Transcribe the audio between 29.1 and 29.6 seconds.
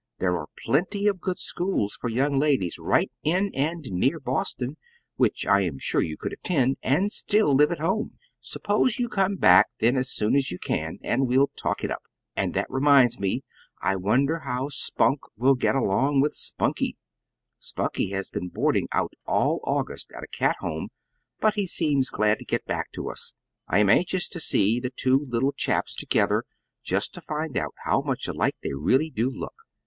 do look."